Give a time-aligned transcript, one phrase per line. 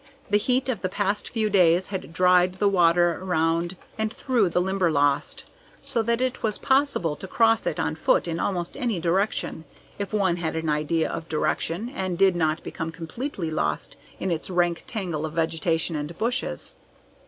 [0.31, 4.59] The heat of the past few days had dried the water around and through the
[4.59, 5.43] Limberlost,
[5.83, 9.63] so that it was possible to cross it on foot in almost any direction
[9.99, 14.49] if one had an idea of direction and did not become completely lost in its
[14.49, 16.73] rank tangle of vegetation and bushes.